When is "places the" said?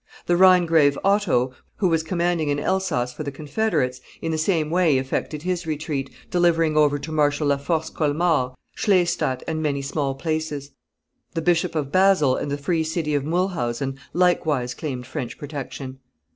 10.15-11.41